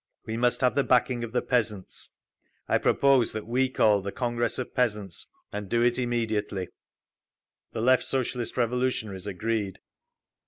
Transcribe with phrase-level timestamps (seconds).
[0.25, 2.09] "We must have the backing of the peasants.
[2.67, 6.69] I propose that we call the Congress of Peasants, and do it immediately…."
[7.73, 9.77] The Left Socialist Revolutionaries agreed.